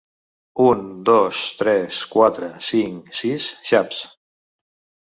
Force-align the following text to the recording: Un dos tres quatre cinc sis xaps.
Un 0.63 0.79
dos 1.09 1.43
tres 1.61 2.01
quatre 2.15 2.51
cinc 2.71 3.17
sis 3.21 3.51
xaps. 3.75 4.03